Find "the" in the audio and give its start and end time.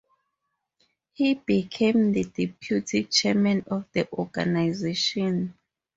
2.11-2.23, 3.91-4.11